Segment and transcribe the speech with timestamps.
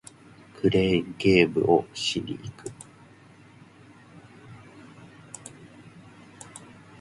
[0.57, 2.71] クレーンゲームをしに行く